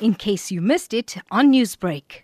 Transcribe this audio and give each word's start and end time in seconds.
in 0.00 0.14
case 0.14 0.50
you 0.50 0.60
missed 0.60 0.92
it 0.92 1.16
on 1.30 1.52
Newsbreak. 1.52 2.22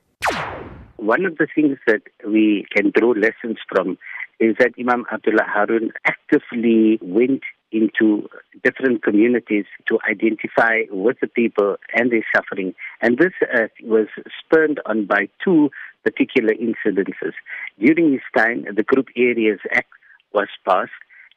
One 0.97 1.25
of 1.25 1.39
the 1.39 1.47
things 1.55 1.79
that 1.87 2.03
we 2.27 2.67
can 2.75 2.93
draw 2.95 3.11
lessons 3.11 3.59
from 3.69 3.99
is 4.39 4.57
that 4.59 4.73
Imam 4.79 5.05
Abdullah 5.13 5.47
Haron 5.55 5.91
actively 6.05 6.99
went 7.01 7.43
into 7.71 8.29
different 8.63 9.03
communities 9.03 9.65
to 9.89 9.99
identify 10.09 10.83
with 10.91 11.17
the 11.21 11.27
people 11.27 11.77
and 11.95 12.13
their 12.13 12.25
suffering. 12.35 12.75
And 13.01 13.19
this 13.19 13.33
uh, 13.43 13.69
was 13.83 14.09
spurred 14.41 14.81
on 14.87 15.07
by 15.07 15.29
two 15.43 15.71
particular 16.05 16.55
incidences. 16.55 17.33
During 17.79 18.13
his 18.13 18.21
time, 18.37 18.67
the 18.75 18.83
Group 18.83 19.07
Areas 19.17 19.61
Act 19.73 19.89
was 20.33 20.49
passed, 20.67 20.91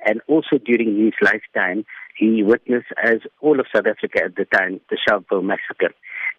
and 0.06 0.22
also 0.28 0.58
during 0.58 0.98
his 1.06 1.14
lifetime, 1.22 1.86
he 2.18 2.44
witnessed, 2.44 2.88
as 3.04 3.20
all 3.42 3.60
of 3.60 3.68
South 3.74 3.88
Africa 3.88 4.24
at 4.26 4.36
the 4.36 4.46
time, 4.46 4.80
the 4.90 4.98
Sharpeville 4.98 5.44
massacre. 5.44 5.94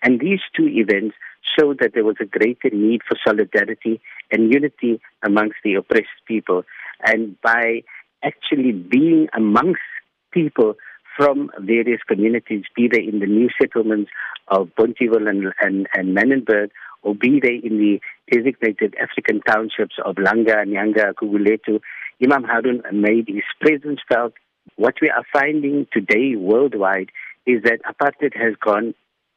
And 0.07 0.21
these 0.21 0.39
two 0.57 0.69
events 0.69 1.17
showed 1.59 1.81
that 1.81 1.91
there 1.95 2.05
was 2.05 2.15
a 2.21 2.27
greater 2.27 2.71
need 2.73 3.01
for 3.09 3.19
solidarity 3.27 4.01
and 4.31 4.53
unity 4.53 5.01
amongst 5.25 5.57
the 5.65 5.75
oppressed 5.75 6.23
people. 6.29 6.63
And 7.05 7.35
by 7.43 7.83
actually 8.23 8.71
being 8.71 9.27
amongst 9.35 9.83
people 10.31 10.77
from 11.17 11.51
various 11.59 12.01
communities, 12.07 12.63
be 12.77 12.87
they 12.87 13.03
in 13.03 13.19
the 13.19 13.27
new 13.27 13.49
settlements 13.61 14.13
of 14.47 14.69
Bonteheuwel 14.79 15.29
and, 15.29 15.53
and, 15.61 15.89
and 15.93 16.17
Manenberg, 16.17 16.71
or 17.03 17.17
be 17.17 17.41
they 17.43 17.61
in 17.67 17.79
the 17.79 17.99
designated 18.31 18.95
African 19.03 19.41
townships 19.41 19.97
of 20.05 20.15
Langa, 20.17 20.65
Nyanga, 20.69 21.15
Guguletu, 21.15 21.81
Imam 22.23 22.45
Haron 22.45 22.81
made 22.93 23.27
his 23.27 23.43
presence 23.61 23.99
felt. 24.09 24.35
What 24.77 24.95
we 25.03 25.11
are 25.11 25.25
finding 25.33 25.89
today 25.93 26.37
worldwide 26.37 27.11
is 27.45 27.65
that 27.65 27.81
apartheid 27.83 28.37
has 28.37 28.55
gone 28.65 28.95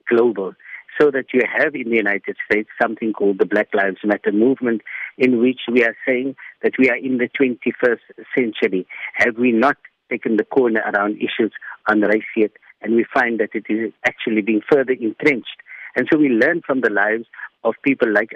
global. 0.10 0.54
So 1.00 1.12
that 1.12 1.28
you 1.34 1.42
have 1.48 1.76
in 1.76 1.90
the 1.90 1.96
United 1.96 2.36
States 2.46 2.68
something 2.82 3.14
called 3.14 3.40
the 3.40 3.46
Black 3.46 3.70
Lives 3.74 4.00
Matter 4.04 4.34
movement, 4.34 4.82
in 5.18 5.40
which 5.40 5.62
we 5.72 5.84
are 5.84 5.96
saying 6.06 6.36
that 6.62 6.74
we 6.78 6.90
are 6.90 6.98
in 6.98 7.20
the 7.20 7.30
21st 7.40 8.00
century. 8.38 8.86
Have 9.14 9.38
we 9.38 9.54
not 9.54 9.78
taken 10.10 10.36
the 10.36 10.44
corner 10.44 10.82
around 10.82 11.18
issues 11.18 11.54
on 11.88 12.02
race 12.02 12.24
yet? 12.36 12.52
And 12.82 12.96
we 12.96 13.06
find 13.14 13.40
that 13.40 13.52
it 13.54 13.66
is 13.70 13.94
actually 14.06 14.42
being 14.42 14.62
further 14.70 14.94
entrenched. 14.94 15.62
And 15.96 16.08
so 16.12 16.18
we 16.20 16.30
learn 16.30 16.62
from 16.66 16.82
the 16.82 16.90
lives 16.90 17.26
of 17.64 17.76
people 17.84 18.12
like 18.12 18.32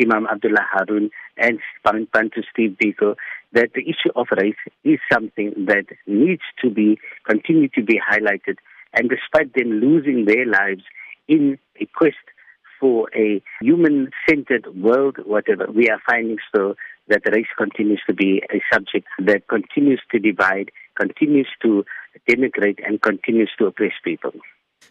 Imam 0.00 0.26
Abdullah 0.26 0.66
Haron 0.74 1.10
and 1.38 1.58
Bantu 1.84 2.42
Steve 2.50 2.76
Biko 2.82 3.14
that 3.52 3.70
the 3.74 3.82
issue 3.82 4.12
of 4.14 4.26
race 4.40 4.56
is 4.84 4.98
something 5.12 5.52
that 5.66 5.86
needs 6.06 6.42
to 6.62 6.70
be 6.70 6.98
continue 7.24 7.68
to 7.68 7.82
be 7.82 8.00
highlighted. 8.00 8.56
And 8.92 9.10
despite 9.10 9.54
them 9.54 9.80
losing 9.80 10.24
their 10.24 10.46
lives 10.46 10.82
in 11.28 11.58
a 11.80 11.86
quest 11.94 12.16
for 12.78 13.08
a 13.14 13.42
human-centered 13.60 14.66
world, 14.76 15.16
whatever, 15.24 15.66
we 15.72 15.88
are 15.88 16.00
finding 16.08 16.36
still 16.48 16.74
that 17.08 17.22
race 17.32 17.46
continues 17.56 18.02
to 18.06 18.14
be 18.14 18.42
a 18.52 18.60
subject 18.72 19.06
that 19.18 19.46
continues 19.48 20.00
to 20.10 20.18
divide, 20.18 20.70
continues 20.96 21.48
to 21.62 21.84
denigrate, 22.28 22.78
and 22.86 23.00
continues 23.00 23.50
to 23.58 23.66
oppress 23.66 23.92
people. 24.04 24.32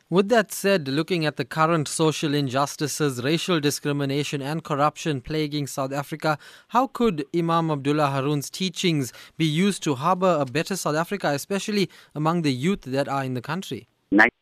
With 0.09 0.29
that 0.29 0.51
said, 0.51 0.87
looking 0.87 1.25
at 1.25 1.35
the 1.35 1.45
current 1.45 1.87
social 1.87 2.33
injustices, 2.33 3.23
racial 3.23 3.59
discrimination, 3.59 4.41
and 4.41 4.63
corruption 4.63 5.21
plaguing 5.21 5.67
South 5.67 5.91
Africa, 5.93 6.37
how 6.69 6.87
could 6.87 7.25
Imam 7.35 7.69
Abdullah 7.69 8.11
Haron's 8.11 8.49
teachings 8.49 9.13
be 9.37 9.45
used 9.45 9.83
to 9.83 9.95
harbour 9.95 10.37
a 10.39 10.45
better 10.45 10.75
South 10.75 10.95
Africa, 10.95 11.29
especially 11.29 11.89
among 12.13 12.41
the 12.41 12.53
youth 12.53 12.81
that 12.81 13.07
are 13.07 13.23
in 13.23 13.33
the 13.33 13.41
country? 13.41 13.87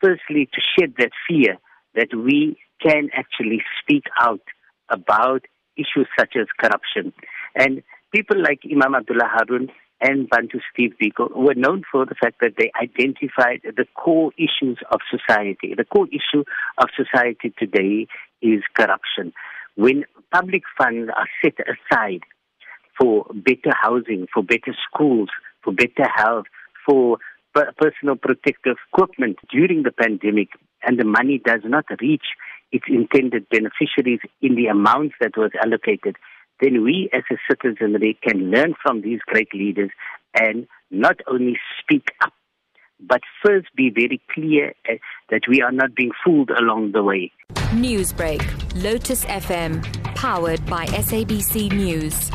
Firstly, 0.01 0.49
to 0.53 0.61
shed 0.77 0.93
that 0.97 1.11
fear 1.27 1.57
that 1.95 2.09
we 2.15 2.57
can 2.81 3.09
actually 3.13 3.61
speak 3.81 4.03
out 4.19 4.41
about 4.89 5.45
issues 5.77 6.07
such 6.19 6.35
as 6.39 6.47
corruption. 6.59 7.13
And 7.55 7.83
people 8.11 8.37
like 8.41 8.59
Imam 8.69 8.95
Abdullah 8.95 9.29
Haron 9.35 9.69
and 10.01 10.29
Bantu 10.29 10.59
Steve 10.71 10.93
Biko 11.01 11.33
were 11.35 11.55
known 11.55 11.83
for 11.89 12.05
the 12.05 12.15
fact 12.15 12.35
that 12.41 12.55
they 12.57 12.71
identified 12.79 13.61
the 13.63 13.85
core 13.95 14.31
issues 14.37 14.77
of 14.91 14.99
society. 15.09 15.73
The 15.75 15.85
core 15.85 16.07
issue 16.07 16.43
of 16.77 16.89
society 16.95 17.53
today 17.57 18.07
is 18.41 18.61
corruption. 18.75 19.33
When 19.75 20.03
public 20.31 20.63
funds 20.77 21.09
are 21.15 21.27
set 21.41 21.55
aside 21.61 22.21
for 22.99 23.25
better 23.33 23.75
housing, 23.81 24.27
for 24.33 24.43
better 24.43 24.75
schools, 24.87 25.29
for 25.63 25.73
better 25.73 26.07
health, 26.13 26.45
for 26.85 27.17
personal 27.53 28.15
protective 28.15 28.77
equipment 28.91 29.37
during 29.49 29.83
the 29.83 29.91
pandemic, 29.91 30.49
and 30.85 30.99
the 30.99 31.05
money 31.05 31.41
does 31.43 31.61
not 31.63 31.85
reach 31.99 32.25
its 32.71 32.85
intended 32.87 33.47
beneficiaries 33.49 34.19
in 34.41 34.55
the 34.55 34.67
amounts 34.67 35.15
that 35.21 35.37
was 35.37 35.51
allocated, 35.63 36.15
then 36.61 36.83
we 36.83 37.09
as 37.13 37.23
a 37.31 37.35
citizenry 37.49 38.17
can 38.21 38.51
learn 38.51 38.73
from 38.81 39.01
these 39.01 39.19
great 39.25 39.53
leaders 39.53 39.91
and 40.33 40.67
not 40.91 41.17
only 41.27 41.57
speak 41.79 42.07
up, 42.23 42.33
but 42.99 43.21
first 43.45 43.67
be 43.75 43.89
very 43.89 44.21
clear 44.33 44.73
eh, 44.87 44.97
that 45.29 45.41
we 45.47 45.61
are 45.61 45.71
not 45.71 45.93
being 45.95 46.11
fooled 46.23 46.49
along 46.49 46.93
the 46.93 47.03
way. 47.03 47.31
Newsbreak, 47.73 48.41
Lotus 48.81 49.25
FM, 49.25 49.83
powered 50.15 50.65
by 50.67 50.85
SABC 50.85 51.71
News. 51.73 52.31